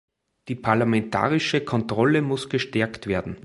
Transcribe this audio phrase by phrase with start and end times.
[0.47, 3.37] Die parlamentarische Kontrolle muss gestärkt werden.